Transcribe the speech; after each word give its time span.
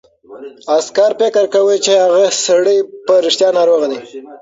عسکر 0.75 1.11
فکر 1.19 1.43
کاوه 1.53 1.75
چې 1.85 1.93
هغه 2.03 2.23
سړی 2.47 2.77
په 3.05 3.13
رښتیا 3.25 3.49
ناروغ 3.57 3.81
دی. 3.91 3.99